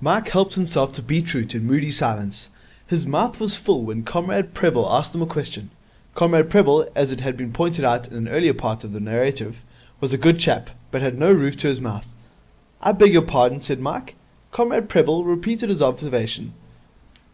[0.00, 2.48] Mike helped himself to beetroot in moody silence.
[2.86, 5.68] His mouth was full when Comrade Prebble asked him a question.
[6.14, 9.62] Comrade Prebble, as has been pointed out in an earlier part of the narrative,
[10.00, 12.06] was a good chap, but had no roof to his mouth.
[12.80, 14.16] 'I beg your pardon?' said Mike.
[14.52, 16.54] Comrade Prebble repeated his observation.